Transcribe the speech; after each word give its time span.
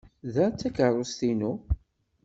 Ta 0.33 0.45
d 0.53 0.55
takeṛṛust-inu. 0.59 1.53